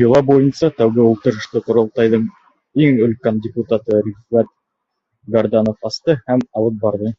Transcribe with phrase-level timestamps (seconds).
[0.00, 2.26] Йола буйынса тәүге ултырышты Ҡоролтайҙың
[2.88, 4.54] иң өлкән депутаты Рифғәт
[5.38, 7.18] Гарданов асты һәм алып барҙы.